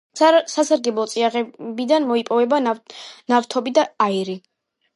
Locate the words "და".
3.79-3.87